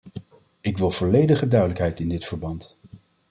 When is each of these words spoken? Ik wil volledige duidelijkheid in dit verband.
Ik 0.61 0.77
wil 0.77 0.91
volledige 0.91 1.47
duidelijkheid 1.47 1.99
in 1.99 2.09
dit 2.09 2.25
verband. 2.25 2.77